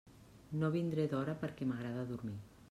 No 0.61 0.69
vindré 0.75 1.05
d'hora 1.11 1.37
perquè 1.45 1.69
m'agrada 1.73 2.09
dormir. 2.15 2.39